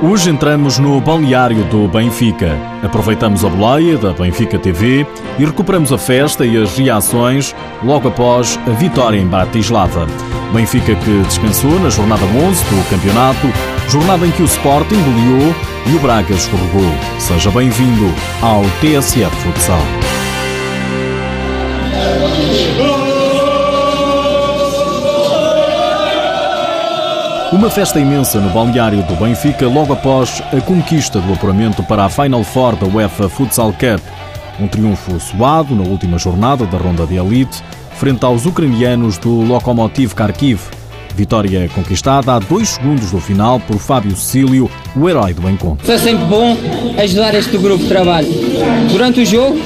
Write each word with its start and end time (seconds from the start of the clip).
Hoje 0.00 0.30
entramos 0.30 0.78
no 0.78 1.00
balneário 1.00 1.64
do 1.64 1.88
Benfica. 1.88 2.56
Aproveitamos 2.84 3.44
a 3.44 3.48
boleia 3.48 3.98
da 3.98 4.12
Benfica 4.12 4.56
TV 4.56 5.04
e 5.36 5.44
recuperamos 5.44 5.92
a 5.92 5.98
festa 5.98 6.46
e 6.46 6.56
as 6.56 6.78
reações 6.78 7.52
logo 7.82 8.06
após 8.06 8.56
a 8.68 8.70
vitória 8.70 9.18
em 9.18 9.26
Bratislava. 9.26 10.06
Benfica 10.54 10.94
que 10.94 11.22
descansou 11.24 11.80
na 11.80 11.90
jornada 11.90 12.22
11 12.24 12.64
do 12.64 12.90
campeonato, 12.90 13.48
jornada 13.88 14.24
em 14.24 14.30
que 14.30 14.42
o 14.42 14.46
Sporting 14.46 15.02
goleou 15.02 15.52
e 15.88 15.96
o 15.96 15.98
Braga 15.98 16.32
escorregou. 16.32 16.92
Seja 17.18 17.50
bem-vindo 17.50 18.06
ao 18.40 18.62
TSF 18.80 19.34
Futsal. 19.42 19.82
Uma 27.58 27.70
festa 27.70 27.98
imensa 27.98 28.38
no 28.38 28.50
balneário 28.50 29.02
do 29.02 29.16
Benfica 29.16 29.66
logo 29.66 29.92
após 29.92 30.40
a 30.56 30.60
conquista 30.60 31.18
do 31.18 31.32
apuramento 31.32 31.82
para 31.82 32.04
a 32.04 32.08
Final 32.08 32.44
Four 32.44 32.76
da 32.76 32.86
UEFA 32.86 33.28
Futsal 33.28 33.72
Cup. 33.72 34.00
Um 34.60 34.68
triunfo 34.68 35.18
suado 35.18 35.74
na 35.74 35.82
última 35.82 36.18
jornada 36.18 36.64
da 36.66 36.78
ronda 36.78 37.04
de 37.04 37.16
elite, 37.16 37.60
frente 37.96 38.24
aos 38.24 38.46
ucranianos 38.46 39.18
do 39.18 39.40
Lokomotiv 39.42 40.14
Kharkiv. 40.14 40.60
Vitória 41.16 41.68
conquistada 41.74 42.32
a 42.32 42.38
dois 42.38 42.68
segundos 42.68 43.10
do 43.10 43.18
final 43.18 43.58
por 43.58 43.78
Fábio 43.78 44.14
Cecílio, 44.14 44.70
o 44.94 45.08
herói 45.08 45.34
do 45.34 45.50
encontro. 45.50 45.90
É 45.90 45.98
sempre 45.98 46.26
bom 46.26 46.56
ajudar 46.96 47.34
este 47.34 47.58
grupo 47.58 47.82
de 47.82 47.88
trabalho. 47.88 48.28
Durante 48.88 49.22
o 49.22 49.26
jogo, 49.26 49.58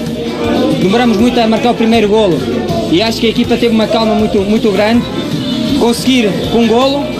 demoramos 0.80 1.19
muito 1.19 1.38
a 1.38 1.47
marcar 1.47 1.73
o 1.73 1.74
primeiro 1.74 2.09
golo 2.09 2.38
e 2.91 3.02
acho 3.02 3.21
que 3.21 3.27
a 3.27 3.30
equipa 3.30 3.55
teve 3.59 3.74
uma 3.74 3.87
calma 3.87 4.15
muito, 4.15 4.41
muito 4.41 4.73
grande. 4.73 5.05
Conseguir 5.79 6.30
com 6.51 6.61
um 6.61 6.69
golo 6.69 7.12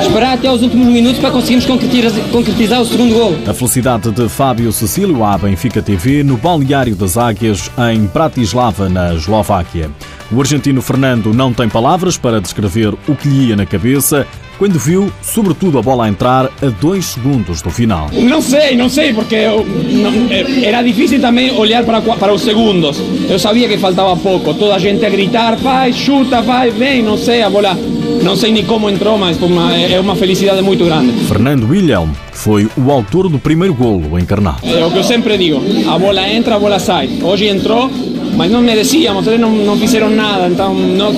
esperar 0.00 0.34
até 0.34 0.48
aos 0.48 0.62
últimos 0.62 0.86
minutos 0.86 1.18
para 1.18 1.30
conseguirmos 1.30 1.66
concretizar, 1.66 2.12
concretizar 2.30 2.80
o 2.80 2.84
segundo 2.84 3.14
gol. 3.14 3.36
A 3.46 3.54
felicidade 3.54 4.10
de 4.10 4.28
Fábio 4.28 4.72
Cecílio 4.72 5.24
à 5.24 5.38
Benfica 5.38 5.82
TV 5.82 6.22
no 6.22 6.36
balneário 6.36 6.96
das 6.96 7.16
Águias 7.16 7.70
em 7.92 8.00
Bratislava, 8.06 8.88
na 8.88 9.14
Eslováquia. 9.14 9.90
O 10.30 10.40
argentino 10.40 10.82
Fernando 10.82 11.32
não 11.32 11.52
tem 11.52 11.68
palavras 11.68 12.18
para 12.18 12.40
descrever 12.40 12.94
o 13.06 13.14
que 13.14 13.28
lhe 13.28 13.48
ia 13.48 13.56
na 13.56 13.64
cabeça 13.64 14.26
quando 14.58 14.78
viu, 14.78 15.12
sobretudo, 15.22 15.78
a 15.78 15.82
bola 15.82 16.08
entrar 16.08 16.46
a 16.46 16.66
dois 16.80 17.04
segundos 17.04 17.62
do 17.62 17.70
final. 17.70 18.08
Não 18.12 18.40
sei, 18.40 18.76
não 18.76 18.88
sei, 18.88 19.12
porque 19.12 19.46
não, 19.46 20.32
era 20.64 20.82
difícil 20.82 21.20
também 21.20 21.50
olhar 21.52 21.84
para, 21.84 22.00
para 22.00 22.32
os 22.32 22.42
segundos. 22.42 23.00
Eu 23.28 23.38
sabia 23.38 23.68
que 23.68 23.78
faltava 23.78 24.16
pouco. 24.16 24.54
Toda 24.54 24.74
a 24.74 24.78
gente 24.78 25.04
a 25.04 25.10
gritar, 25.10 25.56
vai, 25.56 25.92
chuta, 25.92 26.40
vai, 26.42 26.70
vem, 26.70 27.02
não 27.02 27.16
sei, 27.16 27.42
a 27.42 27.50
bola. 27.50 27.76
Não 28.22 28.34
sei 28.34 28.50
nem 28.50 28.64
como 28.64 28.88
entrou, 28.88 29.18
mas 29.18 29.40
uma, 29.40 29.74
é 29.76 30.00
uma 30.00 30.16
felicidade 30.16 30.62
muito 30.62 30.84
grande. 30.84 31.12
Fernando 31.26 31.68
William 31.68 32.08
foi 32.32 32.68
o 32.76 32.90
autor 32.90 33.28
do 33.28 33.38
primeiro 33.38 33.74
golo 33.74 34.18
encarnado. 34.18 34.66
É 34.66 34.84
o 34.84 34.90
que 34.90 34.98
eu 34.98 35.04
sempre 35.04 35.36
digo: 35.36 35.60
a 35.88 35.98
bola 35.98 36.28
entra, 36.28 36.56
a 36.56 36.58
bola 36.58 36.78
sai. 36.78 37.08
Hoje 37.22 37.46
entrou, 37.46 37.90
mas 38.36 38.50
não 38.50 38.60
merecíamos, 38.60 39.26
eles 39.26 39.40
não, 39.40 39.50
não 39.50 39.76
fizeram 39.76 40.10
nada, 40.10 40.48
então 40.48 40.74
nós 40.74 41.16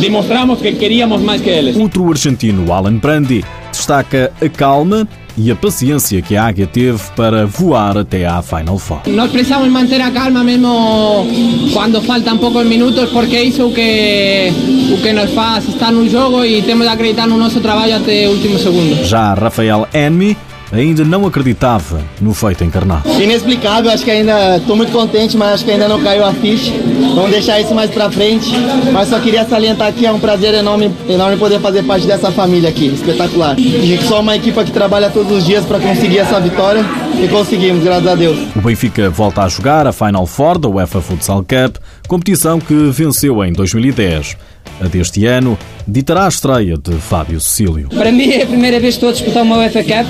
demonstramos 0.00 0.60
que 0.60 0.72
queríamos 0.72 1.20
mais 1.22 1.40
que 1.40 1.50
eles. 1.50 1.76
Outro 1.76 2.08
argentino, 2.10 2.72
Alan 2.72 2.96
Brandi, 2.96 3.44
destaca 3.70 4.32
a 4.40 4.48
calma 4.48 5.06
e 5.36 5.50
a 5.50 5.56
paciência 5.56 6.20
que 6.20 6.36
a 6.36 6.44
Águia 6.44 6.66
teve 6.66 6.98
para 7.16 7.46
voar 7.46 7.96
até 7.98 8.26
à 8.26 8.42
Final 8.42 8.78
Four. 8.78 9.00
Nós 9.06 9.30
precisamos 9.30 9.68
manter 9.68 10.00
a 10.00 10.10
calma 10.10 10.44
mesmo 10.44 11.26
quando 11.72 12.00
faltam 12.02 12.38
poucos 12.38 12.66
minutos, 12.66 13.08
porque 13.10 13.40
isso 13.40 13.66
o 13.66 13.72
que, 13.72 14.52
o 14.92 15.00
que 15.00 15.12
nos 15.12 15.30
faz 15.30 15.68
estar 15.68 15.92
no 15.92 16.08
jogo 16.08 16.44
e 16.44 16.62
temos 16.62 16.86
de 16.86 16.92
acreditar 16.92 17.26
no 17.26 17.36
nosso 17.36 17.60
trabalho 17.60 17.96
até 17.96 18.28
o 18.28 18.32
último 18.32 18.58
segundo. 18.58 19.04
Já 19.04 19.34
Rafael 19.34 19.88
Enmi 19.94 20.36
ainda 20.72 21.04
não 21.04 21.26
acreditava 21.26 22.00
no 22.20 22.32
feito 22.34 22.64
encarnado. 22.64 23.08
Inexplicável, 23.20 23.90
acho 23.90 24.04
que 24.04 24.10
ainda 24.10 24.56
estou 24.58 24.76
muito 24.76 24.92
contente, 24.92 25.36
mas 25.36 25.54
acho 25.54 25.64
que 25.64 25.70
ainda 25.70 25.88
não 25.88 26.02
caiu 26.02 26.24
a 26.24 26.32
ficha. 26.32 26.72
Vamos 27.14 27.30
deixar 27.30 27.60
isso 27.60 27.74
mais 27.74 27.90
para 27.90 28.10
frente. 28.10 28.50
Mas 28.92 29.08
só 29.08 29.18
queria 29.18 29.44
salientar 29.44 29.88
aqui, 29.88 30.06
é 30.06 30.12
um 30.12 30.20
prazer 30.20 30.54
enorme, 30.54 30.92
enorme 31.08 31.36
poder 31.36 31.60
fazer 31.60 31.82
parte 31.82 32.06
dessa 32.06 32.30
família 32.30 32.68
aqui, 32.68 32.86
espetacular. 32.86 33.58
E 33.58 33.98
só 34.02 34.20
uma 34.20 34.36
equipa 34.36 34.64
que 34.64 34.70
trabalha 34.70 35.10
todos 35.10 35.38
os 35.38 35.44
dias 35.44 35.64
para 35.64 35.78
conseguir 35.78 36.18
essa 36.18 36.40
vitória 36.40 36.84
e 37.22 37.28
conseguimos, 37.28 37.82
graças 37.82 38.06
a 38.06 38.14
Deus. 38.14 38.38
O 38.54 38.60
Benfica 38.60 39.10
volta 39.10 39.42
a 39.42 39.48
jogar 39.48 39.86
a 39.86 39.92
Final 39.92 40.26
Four 40.26 40.58
da 40.58 40.68
UEFA 40.68 41.00
Futsal 41.00 41.40
Cup, 41.40 41.76
competição 42.08 42.60
que 42.60 42.74
venceu 42.90 43.44
em 43.44 43.52
2010. 43.52 44.36
A 44.80 44.88
deste 44.88 45.26
ano 45.26 45.58
ditará 45.86 46.24
a 46.24 46.28
estreia 46.28 46.76
de 46.76 46.92
Fábio 46.94 47.38
Cecílio. 47.40 47.88
Para 47.90 48.10
mim 48.10 48.30
é 48.30 48.42
a 48.42 48.46
primeira 48.46 48.80
vez 48.80 48.94
que 48.94 49.04
estou 49.04 49.08
a 49.10 49.12
disputar 49.12 49.42
uma 49.42 49.58
UEFA 49.58 49.84
Cup. 49.84 50.06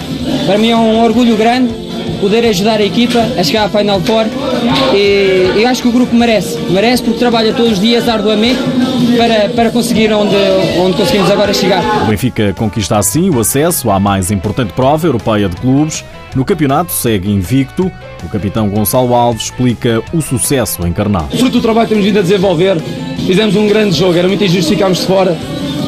Para 0.46 0.58
mim 0.58 0.70
é 0.70 0.76
um 0.76 1.02
orgulho 1.02 1.36
grande 1.36 1.89
poder 2.20 2.44
ajudar 2.46 2.80
a 2.80 2.84
equipa 2.84 3.18
a 3.38 3.42
chegar 3.42 3.64
à 3.64 3.68
Final 3.68 4.00
Four 4.00 4.26
e 4.94 5.60
eu 5.60 5.68
acho 5.68 5.82
que 5.82 5.88
o 5.88 5.92
grupo 5.92 6.14
merece. 6.14 6.58
Merece 6.70 7.02
porque 7.02 7.18
trabalha 7.18 7.52
todos 7.52 7.72
os 7.72 7.80
dias 7.80 8.08
arduamente 8.08 8.60
para, 9.16 9.48
para 9.50 9.70
conseguir 9.70 10.12
onde, 10.12 10.36
onde 10.78 10.96
conseguimos 10.96 11.30
agora 11.30 11.52
chegar. 11.52 11.82
O 12.04 12.06
Benfica 12.06 12.52
conquista 12.52 12.98
assim 12.98 13.30
o 13.30 13.40
acesso 13.40 13.90
à 13.90 13.98
mais 13.98 14.30
importante 14.30 14.72
prova 14.72 15.06
europeia 15.06 15.48
de 15.48 15.56
clubes. 15.56 16.04
No 16.34 16.44
campeonato 16.44 16.92
segue 16.92 17.30
invicto. 17.30 17.90
O 18.22 18.28
capitão 18.28 18.68
Gonçalo 18.68 19.14
Alves 19.14 19.44
explica 19.44 20.02
o 20.12 20.20
sucesso 20.20 20.86
encarnado. 20.86 21.36
Fruto 21.36 21.58
do 21.58 21.60
trabalho 21.60 21.88
que 21.88 21.94
temos 21.94 22.06
vindo 22.06 22.18
a 22.18 22.22
desenvolver, 22.22 22.76
fizemos 23.26 23.56
um 23.56 23.66
grande 23.66 23.96
jogo, 23.96 24.16
era 24.16 24.28
muito 24.28 24.44
injusto 24.44 24.70
ficarmos 24.70 24.98
de 24.98 25.06
fora. 25.06 25.36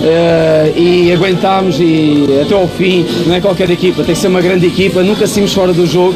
Uh, 0.03 0.77
e 0.77 1.13
aguentámos 1.13 1.79
e 1.79 2.27
até 2.43 2.55
ao 2.55 2.67
fim, 2.67 3.07
não 3.25 3.37
é 3.37 3.41
qualquer 3.41 3.71
equipa, 3.71 4.03
tem 4.03 4.17
que 4.17 4.21
ser 4.21 4.27
uma 4.27 4.41
grande 4.41 4.67
equipa, 4.67 5.01
nunca 5.01 5.29
saímos 5.29 5.55
fora 5.55 5.73
do 5.73 5.87
jogo, 5.87 6.13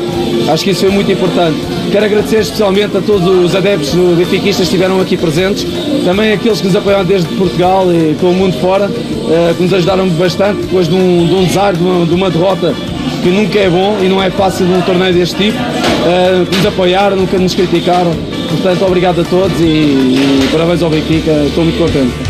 acho 0.49 0.65
que 0.65 0.71
isso 0.71 0.81
foi 0.81 0.91
muito 0.91 1.13
importante. 1.13 1.57
Quero 1.93 2.05
agradecer 2.05 2.41
especialmente 2.41 2.97
a 2.97 3.01
todos 3.01 3.29
os 3.29 3.55
adeptos 3.55 3.95
benfiquistas 3.95 4.57
que 4.57 4.75
estiveram 4.75 5.01
aqui 5.01 5.17
presentes, 5.17 5.65
também 6.05 6.33
aqueles 6.33 6.61
que 6.61 6.67
nos 6.67 6.75
apoiaram 6.75 7.05
desde 7.05 7.29
Portugal 7.37 7.87
e 7.93 8.15
pelo 8.15 8.33
mundo 8.33 8.59
fora, 8.61 8.87
uh, 8.87 9.55
que 9.55 9.63
nos 9.63 9.73
ajudaram 9.73 10.09
bastante 10.09 10.63
depois 10.63 10.89
de 10.89 10.95
um, 10.95 11.25
de 11.25 11.35
um 11.35 11.45
desarme, 11.45 11.79
de 11.79 11.85
uma, 11.85 12.07
de 12.07 12.15
uma 12.15 12.31
derrota 12.31 12.75
que 13.23 13.29
nunca 13.29 13.57
é 13.57 13.71
bom 13.71 13.99
e 14.03 14.09
não 14.09 14.21
é 14.21 14.31
fácil 14.31 14.67
num 14.67 14.81
torneio 14.81 15.15
deste 15.15 15.37
tipo, 15.37 15.59
uh, 15.59 16.45
que 16.45 16.57
nos 16.57 16.67
apoiaram, 16.67 17.17
nunca 17.17 17.39
nos 17.39 17.55
criticaram. 17.55 18.13
Portanto, 18.49 18.85
obrigado 18.85 19.21
a 19.21 19.25
todos 19.25 19.61
e, 19.61 19.65
e 19.65 20.49
parabéns 20.51 20.83
ao 20.83 20.91
Benfica, 20.91 21.31
estou 21.47 21.63
muito 21.63 21.79
contente. 21.79 22.26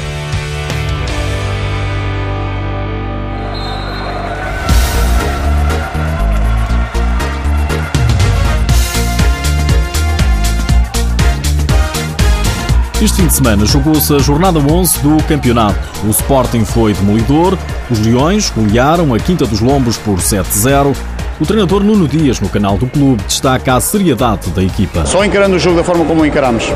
Este 13.00 13.20
fim 13.20 13.26
de 13.26 13.34
semana 13.34 13.66
jogou-se 13.66 14.10
a 14.14 14.18
jornada 14.18 14.58
11 14.58 15.00
do 15.00 15.22
campeonato. 15.24 15.78
O 16.02 16.08
Sporting 16.08 16.64
foi 16.64 16.94
demolidor, 16.94 17.58
os 17.90 17.98
Leões 18.00 18.48
golearam 18.48 19.12
a 19.12 19.18
Quinta 19.18 19.44
dos 19.44 19.60
Lombos 19.60 19.98
por 19.98 20.16
7-0. 20.16 20.96
O 21.38 21.44
treinador 21.44 21.84
Nuno 21.84 22.08
Dias, 22.08 22.40
no 22.40 22.48
canal 22.48 22.78
do 22.78 22.86
clube, 22.86 23.22
destaca 23.24 23.74
a 23.74 23.80
seriedade 23.82 24.48
da 24.48 24.62
equipa. 24.62 25.04
Só 25.04 25.22
encarando 25.22 25.56
o 25.56 25.58
jogo 25.58 25.76
da 25.76 25.84
forma 25.84 26.06
como 26.06 26.22
o 26.22 26.26
encaramos 26.26 26.72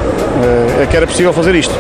é 0.83 0.87
que 0.87 0.95
era 0.95 1.07
possível 1.07 1.33
fazer 1.33 1.55
isto. 1.55 1.73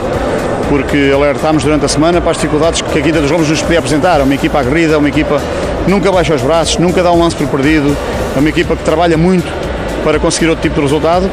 Porque 0.70 1.12
alertámos 1.14 1.62
durante 1.62 1.84
a 1.84 1.88
semana 1.88 2.18
para 2.22 2.30
as 2.30 2.38
dificuldades 2.38 2.80
que 2.80 2.98
a 2.98 3.02
Quinta 3.02 3.20
dos 3.20 3.30
Lombos 3.30 3.46
nos 3.46 3.60
podia 3.60 3.78
apresentar. 3.78 4.20
É 4.20 4.22
uma 4.22 4.34
equipa 4.34 4.58
aguerrida, 4.58 4.96
uma 4.96 5.08
equipa 5.10 5.38
que 5.84 5.90
nunca 5.90 6.10
baixa 6.10 6.34
os 6.34 6.40
braços, 6.40 6.78
nunca 6.78 7.02
dá 7.02 7.12
um 7.12 7.20
lance 7.20 7.36
por 7.36 7.46
perdido, 7.46 7.94
é 8.34 8.40
uma 8.40 8.48
equipa 8.48 8.74
que 8.74 8.84
trabalha 8.84 9.18
muito 9.18 9.52
para 10.02 10.18
conseguir 10.18 10.48
outro 10.48 10.62
tipo 10.62 10.76
de 10.76 10.80
resultado 10.80 11.30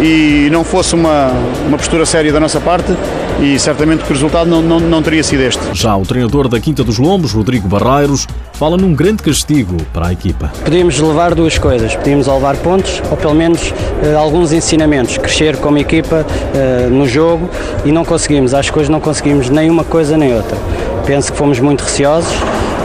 e 0.00 0.48
não 0.50 0.64
fosse 0.64 0.94
uma, 0.94 1.30
uma 1.66 1.76
postura 1.76 2.04
séria 2.04 2.32
da 2.32 2.40
nossa 2.40 2.60
parte 2.60 2.92
e 3.40 3.58
certamente 3.58 4.02
que 4.04 4.10
o 4.10 4.14
resultado 4.14 4.48
não, 4.48 4.62
não, 4.62 4.80
não 4.80 5.02
teria 5.02 5.22
sido 5.22 5.42
este. 5.42 5.60
Já 5.72 5.96
o 5.96 6.02
treinador 6.02 6.48
da 6.48 6.58
Quinta 6.58 6.82
dos 6.82 6.98
Lombos, 6.98 7.32
Rodrigo 7.32 7.68
Barreiros, 7.68 8.26
fala 8.54 8.76
num 8.76 8.94
grande 8.94 9.22
castigo 9.22 9.76
para 9.92 10.08
a 10.08 10.12
equipa. 10.12 10.50
Podíamos 10.64 10.98
levar 10.98 11.34
duas 11.34 11.58
coisas, 11.58 11.94
podíamos 11.94 12.26
levar 12.26 12.56
pontos 12.56 13.02
ou 13.10 13.16
pelo 13.16 13.34
menos 13.34 13.70
uh, 13.70 14.16
alguns 14.18 14.52
ensinamentos, 14.52 15.18
crescer 15.18 15.56
como 15.56 15.78
equipa 15.78 16.24
uh, 16.26 16.90
no 16.90 17.06
jogo 17.06 17.48
e 17.84 17.92
não 17.92 18.04
conseguimos, 18.04 18.54
acho 18.54 18.72
que 18.72 18.78
hoje 18.78 18.90
não 18.90 19.00
conseguimos 19.00 19.50
nem 19.50 19.70
uma 19.70 19.84
coisa 19.84 20.16
nem 20.16 20.34
outra. 20.34 20.56
Penso 21.04 21.30
que 21.30 21.38
fomos 21.38 21.60
muito 21.60 21.82
receosos, 21.82 22.32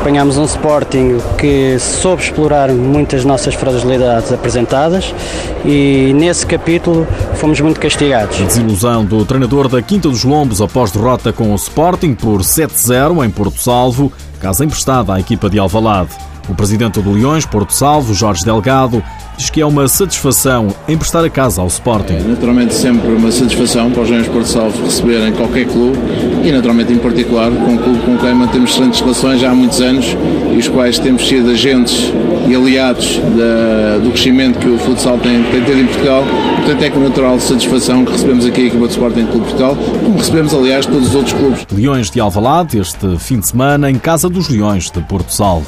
apanhámos 0.02 0.36
um 0.36 0.46
Sporting 0.46 1.20
que 1.38 1.78
soube 1.78 2.24
explorar 2.24 2.72
muitas 2.72 3.24
nossas 3.24 3.54
fragilidades 3.54 4.34
apresentadas 4.34 5.14
e 5.64 6.12
nesse 6.16 6.44
capítulo 6.44 7.08
fomos 7.36 7.62
muito 7.62 7.80
castigados. 7.80 8.42
A 8.42 8.46
desilusão 8.46 9.06
do 9.06 9.24
treinador 9.24 9.68
da 9.68 9.80
Quinta 9.80 10.10
dos 10.10 10.24
Lombos 10.24 10.60
após 10.60 10.92
derrota 10.92 11.32
com 11.32 11.52
o 11.52 11.56
Sporting 11.56 12.16
por 12.16 12.42
7-0 12.42 13.24
em 13.24 13.30
Porto 13.30 13.62
Salvo, 13.62 14.12
casa 14.40 14.66
emprestada 14.66 15.14
à 15.14 15.20
equipa 15.20 15.48
de 15.48 15.60
Alvalade. 15.60 16.31
O 16.50 16.56
presidente 16.56 17.00
do 17.02 17.12
Leões, 17.12 17.46
Porto 17.46 17.74
Salvo, 17.74 18.14
Jorge 18.14 18.44
Delgado, 18.44 19.04
diz 19.38 19.50
que 19.50 19.62
é 19.62 19.66
uma 19.66 19.88
satisfação 19.88 20.68
emprestar 20.88 21.24
a 21.24 21.30
casa 21.30 21.62
ao 21.62 21.68
Sporting. 21.68 22.14
É, 22.14 22.22
naturalmente 22.22 22.74
sempre 22.74 23.08
uma 23.12 23.32
satisfação 23.32 23.90
para 23.92 24.04
os 24.04 24.10
Leões 24.10 24.28
Porto 24.28 24.48
Salvo 24.48 24.84
receberem 24.84 25.34
qualquer 25.34 25.66
clube 25.66 25.98
e 26.44 26.52
naturalmente 26.52 26.94
em 26.94 26.98
particular 26.98 27.50
com 27.50 27.72
um 27.72 27.78
clube 27.78 28.00
com 28.06 28.18
quem 28.18 28.34
mantemos 28.34 28.72
excelentes 28.72 29.00
relações 29.00 29.40
já 29.40 29.52
há 29.52 29.56
muitos 29.56 29.82
anos 29.82 30.06
e 30.54 30.58
os 30.58 30.68
quais 30.68 31.00
temos 31.00 31.28
sido 31.28 31.50
agentes 31.50 32.12
e 32.48 32.56
aliados 32.56 33.18
da, 33.18 33.98
do 34.00 34.10
crescimento 34.12 34.60
que 34.60 34.68
o 34.68 34.78
futsal 34.78 35.18
tem, 35.20 35.42
tem 35.44 35.64
tido 35.64 35.80
em 35.80 35.86
Portugal. 35.86 36.24
Portanto 36.58 36.84
é 36.84 36.90
com 36.90 37.00
natural 37.00 37.40
satisfação 37.40 38.06
que 38.06 38.12
recebemos 38.12 38.46
aqui 38.46 38.62
a 38.62 38.66
equipa 38.66 38.86
de 38.86 38.92
Sporting 38.92 39.26
Clube 39.26 39.46
Portugal, 39.46 39.76
como 39.76 40.18
recebemos 40.18 40.54
aliás 40.54 40.86
todos 40.86 41.10
os 41.10 41.16
outros 41.16 41.34
clubes. 41.34 41.66
Leões 41.72 42.10
de 42.10 42.20
Alvalade 42.20 42.78
este 42.78 43.18
fim 43.18 43.40
de 43.40 43.48
semana 43.48 43.90
em 43.90 43.98
casa 43.98 44.30
dos 44.30 44.50
Leões 44.50 44.92
de 44.92 45.02
Porto 45.02 45.34
Salvo. 45.34 45.68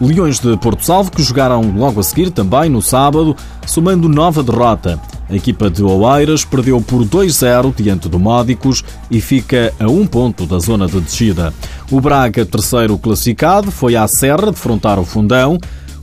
Leões 0.00 0.40
de 0.40 0.56
Porto 0.56 0.82
Salvo 0.82 1.10
que 1.10 1.22
jogaram 1.22 1.74
logo 1.76 2.00
a 2.00 2.02
seguir 2.02 2.30
também 2.30 2.70
no 2.70 2.80
sábado, 2.80 3.36
somando 3.66 4.08
nova 4.08 4.42
derrota. 4.42 4.98
A 5.28 5.36
equipa 5.36 5.70
de 5.70 5.82
Oeiras 5.82 6.42
perdeu 6.42 6.80
por 6.80 7.04
2-0 7.04 7.74
diante 7.76 8.08
do 8.08 8.18
Módicos 8.18 8.82
e 9.10 9.20
fica 9.20 9.72
a 9.78 9.86
um 9.86 10.06
ponto 10.06 10.46
da 10.46 10.58
zona 10.58 10.86
de 10.86 10.98
descida. 11.00 11.52
O 11.90 12.00
Braga, 12.00 12.46
terceiro 12.46 12.96
classificado, 12.98 13.70
foi 13.70 13.94
à 13.94 14.08
Serra 14.08 14.50
defrontar 14.50 14.98
o 14.98 15.04
Fundão. 15.04 15.58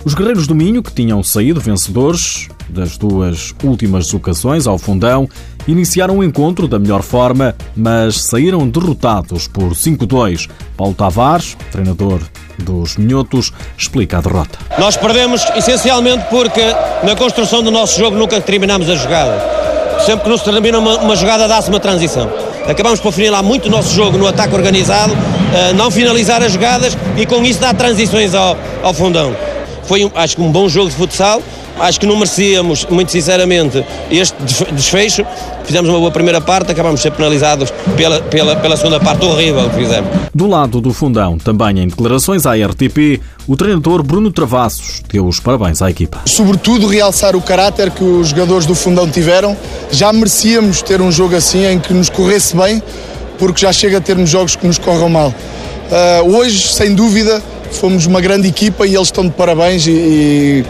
Os 0.05 0.13
Guerreiros 0.13 0.45
do 0.45 0.53
Minho, 0.53 0.83
que 0.83 0.93
tinham 0.93 1.21
saído 1.23 1.59
vencedores 1.59 2.47
das 2.69 2.97
duas 2.97 3.53
últimas 3.63 4.05
deslocações 4.05 4.67
ao 4.67 4.77
Fundão, 4.77 5.27
iniciaram 5.67 6.19
o 6.19 6.23
encontro 6.23 6.67
da 6.67 6.77
melhor 6.77 7.01
forma, 7.01 7.55
mas 7.75 8.21
saíram 8.21 8.69
derrotados 8.69 9.47
por 9.47 9.71
5-2. 9.71 10.47
Paulo 10.77 10.93
Tavares, 10.93 11.57
treinador 11.71 12.21
dos 12.57 12.97
Minhotos, 12.97 13.51
explica 13.77 14.17
a 14.17 14.21
derrota. 14.21 14.57
Nós 14.77 14.97
perdemos 14.97 15.45
essencialmente 15.55 16.25
porque 16.29 16.61
na 17.03 17.15
construção 17.15 17.61
do 17.63 17.71
nosso 17.71 17.97
jogo 17.97 18.17
nunca 18.17 18.39
terminamos 18.41 18.89
a 18.89 18.95
jogada. 18.95 19.57
Sempre 20.05 20.25
que 20.25 20.29
nos 20.29 20.41
termina 20.41 20.79
uma, 20.79 20.97
uma 20.97 21.15
jogada 21.15 21.47
dá-se 21.47 21.69
uma 21.69 21.79
transição. 21.79 22.29
Acabamos 22.67 22.99
por 22.99 23.11
finilar 23.11 23.43
muito 23.43 23.67
o 23.67 23.69
nosso 23.69 23.93
jogo 23.93 24.17
no 24.17 24.27
ataque 24.27 24.53
organizado, 24.53 25.13
uh, 25.13 25.73
não 25.75 25.89
finalizar 25.89 26.43
as 26.43 26.51
jogadas 26.51 26.97
e 27.15 27.25
com 27.25 27.43
isso 27.43 27.59
dar 27.59 27.73
transições 27.73 28.33
ao, 28.35 28.57
ao 28.83 28.93
fundão. 28.93 29.35
Foi, 29.83 30.11
acho 30.15 30.35
que, 30.35 30.41
um 30.41 30.51
bom 30.51 30.67
jogo 30.67 30.89
de 30.89 30.95
futsal, 30.95 31.41
Acho 31.79 31.99
que 31.99 32.05
não 32.05 32.15
merecíamos, 32.15 32.85
muito 32.89 33.11
sinceramente, 33.11 33.83
este 34.09 34.35
desfecho. 34.71 35.25
Fizemos 35.63 35.89
uma 35.89 35.99
boa 35.99 36.11
primeira 36.11 36.41
parte, 36.41 36.71
acabamos 36.71 36.99
de 36.99 37.03
ser 37.03 37.11
penalizados 37.11 37.71
pela, 37.95 38.21
pela, 38.21 38.55
pela 38.55 38.77
segunda 38.77 38.99
parte 38.99 39.25
horrível 39.25 39.69
que 39.69 39.75
fizemos. 39.75 40.09
Do 40.33 40.47
lado 40.47 40.79
do 40.81 40.93
fundão, 40.93 41.37
também 41.37 41.79
em 41.79 41.87
declarações 41.87 42.45
à 42.45 42.53
RTP, 42.53 43.21
o 43.47 43.55
treinador 43.55 44.01
Bruno 44.01 44.31
Travassos 44.31 45.01
deu 45.11 45.27
os 45.27 45.39
parabéns 45.39 45.81
à 45.81 45.89
equipa. 45.89 46.21
Sobretudo 46.25 46.87
realçar 46.87 47.35
o 47.35 47.41
caráter 47.41 47.91
que 47.91 48.03
os 48.03 48.29
jogadores 48.29 48.65
do 48.65 48.73
fundão 48.73 49.09
tiveram. 49.09 49.55
Já 49.91 50.11
merecíamos 50.11 50.81
ter 50.81 51.01
um 51.01 51.11
jogo 51.11 51.35
assim 51.35 51.65
em 51.65 51.79
que 51.79 51.93
nos 51.93 52.09
corresse 52.09 52.55
bem, 52.55 52.81
porque 53.37 53.61
já 53.61 53.71
chega 53.71 53.97
a 53.97 54.01
termos 54.01 54.29
jogos 54.29 54.55
que 54.55 54.65
nos 54.65 54.77
corram 54.77 55.09
mal. 55.09 55.29
Uh, 55.29 56.37
hoje, 56.37 56.73
sem 56.73 56.93
dúvida, 56.93 57.41
fomos 57.71 58.05
uma 58.05 58.19
grande 58.19 58.47
equipa 58.47 58.85
e 58.85 58.95
eles 58.95 59.07
estão 59.07 59.25
de 59.25 59.31
parabéns 59.31 59.85
e, 59.87 59.91
e 59.91 60.65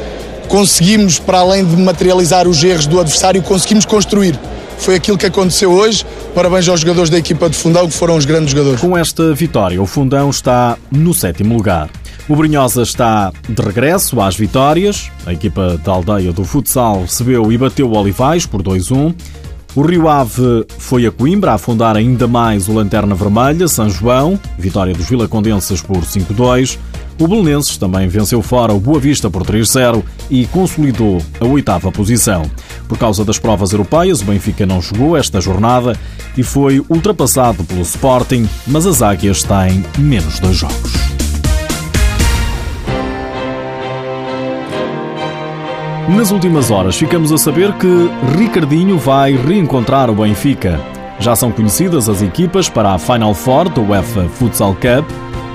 conseguimos, 0.48 1.20
para 1.20 1.40
além 1.40 1.66
de 1.66 1.76
materializar 1.76 2.48
os 2.48 2.64
erros 2.64 2.88
do 2.88 3.00
adversário, 3.00 3.42
conseguimos 3.42 3.86
construir. 3.86 4.40
Foi 4.78 4.96
aquilo 4.96 5.18
que 5.18 5.26
aconteceu 5.26 5.72
hoje. 5.72 6.06
Parabéns 6.34 6.68
aos 6.68 6.80
jogadores 6.80 7.10
da 7.10 7.18
equipa 7.18 7.50
de 7.50 7.56
Fundão, 7.56 7.88
que 7.88 7.94
foram 7.94 8.16
os 8.16 8.26
grandes 8.26 8.52
jogadores. 8.52 8.80
Com 8.80 8.98
esta 8.98 9.34
vitória, 9.34 9.82
o 9.82 9.86
Fundão 9.86 10.30
está 10.30 10.78
no 10.92 11.14
sétimo 11.14 11.56
lugar. 11.56 11.90
O 12.30 12.36
Brinhosa 12.36 12.84
está 12.84 13.32
de 13.48 13.62
regresso 13.62 14.20
às 14.20 14.36
vitórias. 14.36 15.10
A 15.26 15.34
equipa 15.34 15.78
da 15.84 15.94
aldeia 15.94 16.34
do 16.34 16.44
futsal 16.44 17.02
recebeu 17.02 17.52
e 17.52 17.58
bateu 17.58 17.90
o 17.90 17.98
Olivais 17.98 18.46
por 18.46 18.62
2-1. 18.62 19.16
O 19.76 19.82
Rio 19.82 20.10
Ave 20.10 20.66
foi 20.78 21.06
a 21.06 21.12
Coimbra 21.12 21.52
a 21.52 21.54
afundar 21.54 21.96
ainda 21.96 22.28
mais 22.28 22.68
o 22.68 22.74
Lanterna 22.74 23.16
Vermelha, 23.16 23.68
São 23.68 23.90
João, 23.90 24.40
vitória 24.58 24.94
dos 24.94 25.08
Vilacondenses 25.08 25.82
por 25.82 25.98
5-2. 25.98 26.78
O 27.20 27.28
Belenenses 27.28 27.78
também 27.78 28.08
venceu 28.08 28.44
fora 28.44 28.74
o 28.74 28.80
Boa 28.80 29.00
Vista 29.00 29.28
por 29.28 29.44
3-0 29.44 30.04
e 30.30 30.46
consolidou 30.48 31.20
a 31.40 31.46
oitava 31.46 31.92
posição. 31.92 32.44
Por 32.88 32.98
causa 32.98 33.26
das 33.26 33.40
provas 33.40 33.72
europeias, 33.72 34.22
o 34.22 34.26
Benfica 34.26 34.68
não 34.68 34.80
jogou 34.80 35.18
esta 35.18 35.42
jornada 35.42 35.98
e 36.38 36.44
foi 36.44 36.80
ultrapassado 36.88 37.64
pelo 37.64 37.82
Sporting, 37.82 38.48
mas 38.68 38.86
as 38.86 39.02
Águias 39.02 39.42
têm 39.42 39.84
menos 39.98 40.40
dois 40.40 40.56
jogos. 40.56 40.94
Nas 46.16 46.32
últimas 46.32 46.72
horas, 46.72 46.96
ficamos 46.96 47.34
a 47.34 47.38
saber 47.38 47.74
que 47.74 48.10
Ricardinho 48.38 48.98
vai 48.98 49.36
reencontrar 49.36 50.10
o 50.10 50.16
Benfica. 50.16 50.80
Já 51.20 51.36
são 51.36 51.52
conhecidas 51.52 52.08
as 52.08 52.22
equipas 52.22 52.70
para 52.70 52.94
a 52.94 53.00
Final 53.00 53.34
Four 53.34 53.70
do 53.70 53.82
UEFA 53.82 54.30
Futsal 54.30 54.76
Cup. 54.76 55.10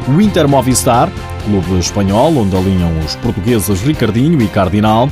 O 0.09 0.21
Inter 0.21 0.49
Movistar 0.49 1.09
clube 1.45 1.79
espanhol, 1.79 2.37
onde 2.37 2.57
alinham 2.57 2.91
os 3.05 3.15
portugueses 3.17 3.83
Ricardinho 3.83 4.41
e 4.41 4.49
Cardinal, 4.49 5.09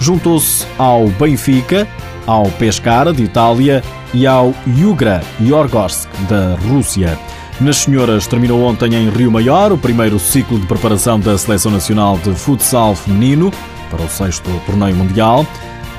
juntou-se 0.00 0.66
ao 0.78 1.08
Benfica, 1.08 1.86
ao 2.26 2.44
Pescara 2.52 3.12
de 3.12 3.24
Itália 3.24 3.82
e 4.12 4.26
ao 4.26 4.54
Yugra 4.66 5.22
Yorgorsk 5.40 6.08
da 6.28 6.56
Rússia. 6.68 7.18
Nas 7.60 7.78
senhoras 7.78 8.26
terminou 8.26 8.62
ontem 8.62 8.94
em 8.94 9.10
Rio 9.10 9.32
Maior 9.32 9.72
o 9.72 9.78
primeiro 9.78 10.18
ciclo 10.18 10.58
de 10.60 10.66
preparação 10.66 11.18
da 11.18 11.36
Seleção 11.36 11.72
Nacional 11.72 12.16
de 12.18 12.32
Futsal 12.32 12.94
Feminino 12.94 13.50
para 13.90 14.02
o 14.02 14.08
sexto 14.08 14.48
torneio 14.64 14.94
mundial. 14.94 15.44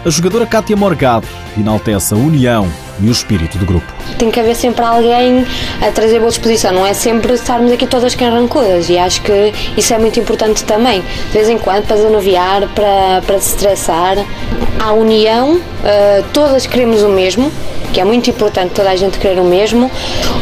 A 0.06 0.10
jogadora 0.10 0.46
Kátia 0.46 0.78
Morgado 0.78 1.28
enaltece 1.58 2.14
a 2.14 2.18
união 2.18 2.72
e 3.02 3.10
o 3.10 3.12
espírito 3.12 3.58
do 3.58 3.66
grupo. 3.66 3.86
Tem 4.18 4.32
que 4.32 4.40
haver 4.40 4.56
sempre 4.56 4.84
alguém 4.86 5.46
a 5.82 5.92
trazer 5.92 6.20
boa 6.20 6.30
disposição, 6.30 6.72
não 6.72 6.88
é 6.88 6.94
sempre 6.94 7.34
estarmos 7.34 7.70
aqui 7.70 7.86
todas 7.86 8.16
carrancudas 8.16 8.90
e 8.90 8.98
acho 8.98 9.22
que 9.22 9.54
isso 9.76 9.94
é 9.94 10.00
muito 10.00 10.18
importante 10.18 10.64
também. 10.64 11.02
De 11.02 11.34
vez 11.34 11.50
em 11.50 11.58
quando, 11.58 11.86
para 11.86 11.98
desanuviar, 11.98 12.66
para, 12.70 13.22
para 13.26 13.40
se 13.40 13.56
estressar. 13.56 14.16
A 14.80 14.94
união, 14.94 15.56
uh, 15.56 16.24
todas 16.32 16.66
queremos 16.66 17.04
o 17.04 17.10
mesmo, 17.10 17.52
que 17.92 18.00
é 18.00 18.06
muito 18.06 18.30
importante 18.30 18.74
toda 18.74 18.90
a 18.90 18.96
gente 18.96 19.18
querer 19.18 19.40
o 19.40 19.44
mesmo, 19.44 19.90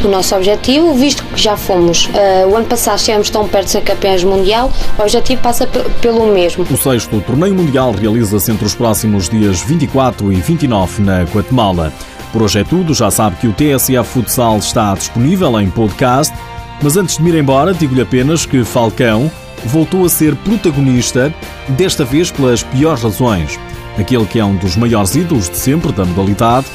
o 0.04 0.08
nosso 0.08 0.36
objetivo, 0.36 0.94
visto 0.94 1.24
que 1.24 1.42
já 1.42 1.58
fomos, 1.58 2.08
uh, 2.08 2.48
o 2.50 2.56
ano 2.56 2.66
passado 2.66 2.98
estivemos 2.98 3.30
tão 3.30 3.48
perto 3.48 3.66
de 3.66 3.72
ser 3.72 3.82
campeões 3.82 4.24
mundial, 4.24 4.72
o 4.98 5.02
objetivo 5.02 5.42
passa 5.42 5.68
pelo 6.02 6.28
mesmo. 6.28 6.66
O 6.70 6.78
sexto 6.78 7.22
torneio 7.22 7.56
mundial 7.56 7.92
realiza-se 7.92 8.52
entre 8.52 8.66
os 8.66 8.76
próximos 8.76 9.30
dias 9.30 9.62
24 9.62 10.32
e 10.32 10.36
29 10.36 11.02
na 11.02 11.24
Guatemala. 11.24 11.92
Por 12.32 12.44
hoje 12.44 12.60
é 12.60 12.64
tudo, 12.64 12.94
já 12.94 13.10
sabe 13.10 13.38
que 13.38 13.48
o 13.48 13.54
TSF 13.54 14.04
Futsal 14.04 14.58
está 14.58 14.94
disponível 14.94 15.60
em 15.60 15.70
podcast, 15.70 16.34
mas 16.82 16.98
antes 16.98 17.18
de 17.18 17.24
me 17.24 17.32
ir 17.32 17.40
embora, 17.40 17.74
digo-lhe 17.74 18.02
apenas 18.02 18.46
que 18.46 18.64
Falcão 18.64 19.32
voltou 19.66 20.06
a 20.06 20.10
ser 20.10 20.36
protagonista, 20.36 21.34
desta 21.70 22.06
vez 22.06 22.30
pelas 22.30 22.64
piores 22.64 23.02
razões. 23.02 23.60
Aquele 23.98 24.26
que 24.26 24.40
é 24.40 24.46
um 24.46 24.56
dos 24.56 24.76
maiores 24.76 25.16
ídolos 25.16 25.50
de 25.50 25.58
sempre 25.58 25.92
da 25.92 26.06
modalidade, 26.06 26.68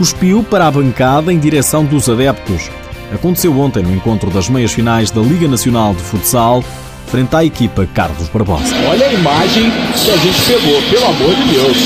cuspiu 0.00 0.42
para 0.42 0.66
a 0.66 0.70
bancada 0.70 1.30
em 1.30 1.38
direção 1.38 1.84
dos 1.84 2.08
adeptos. 2.08 2.70
Aconteceu 3.12 3.54
ontem 3.60 3.82
no 3.82 3.94
encontro 3.94 4.30
das 4.30 4.48
meias 4.48 4.72
finais 4.72 5.10
da 5.10 5.20
Liga 5.20 5.46
Nacional 5.46 5.92
de 5.94 6.00
Futsal, 6.00 6.64
frente 7.08 7.36
à 7.36 7.44
equipa 7.44 7.86
Carlos 7.92 8.26
Barbosa. 8.30 8.74
Olha 8.88 9.06
a 9.06 9.12
imagem 9.12 9.70
que 9.70 10.10
a 10.10 10.16
gente 10.16 10.40
pegou, 10.40 10.80
pelo 10.88 11.04
amor 11.04 11.34
de 11.34 11.44
Deus. 11.52 11.76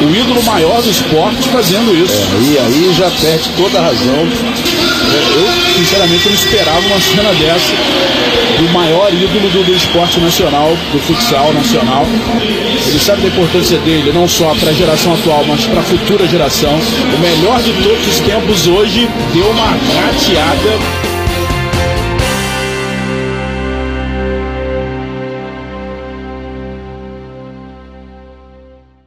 O 0.00 0.14
ídolo 0.14 0.44
maior 0.44 0.80
do 0.80 0.88
esporte 0.88 1.42
fazendo 1.48 1.92
isso. 2.04 2.14
É, 2.14 2.52
e 2.52 2.56
aí 2.56 2.94
já 2.96 3.10
perde 3.10 3.48
toda 3.56 3.80
a 3.80 3.82
razão. 3.82 4.83
Eu, 5.14 5.74
sinceramente, 5.76 6.28
não 6.28 6.34
esperava 6.34 6.80
uma 6.80 7.00
cena 7.00 7.32
dessa 7.34 7.72
do 8.58 8.72
maior 8.72 9.12
ídolo 9.12 9.48
do, 9.50 9.64
do 9.64 9.74
esporte 9.74 10.20
nacional, 10.20 10.76
do 10.92 10.98
futsal 11.00 11.52
nacional. 11.52 12.06
Ele 12.86 12.98
sabe 12.98 13.22
da 13.22 13.28
importância 13.28 13.78
dele, 13.78 14.12
não 14.12 14.28
só 14.28 14.54
para 14.54 14.70
a 14.70 14.72
geração 14.72 15.14
atual, 15.14 15.44
mas 15.46 15.64
para 15.64 15.80
a 15.80 15.82
futura 15.82 16.26
geração. 16.26 16.72
O 16.72 17.18
melhor 17.18 17.60
de 17.62 17.72
todos 17.82 18.06
os 18.06 18.20
tempos 18.20 18.66
hoje 18.66 19.08
deu 19.32 19.46
uma 19.50 19.76
grateada 19.92 21.03